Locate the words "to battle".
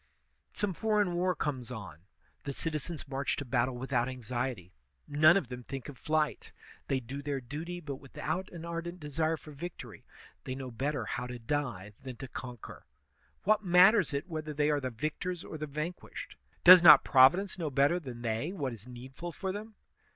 3.35-3.75